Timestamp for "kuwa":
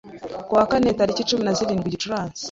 0.47-0.63